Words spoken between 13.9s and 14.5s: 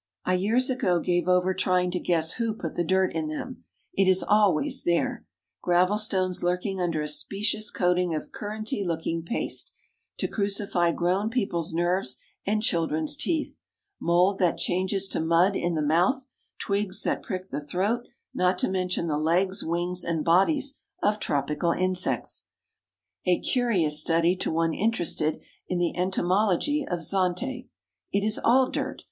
mould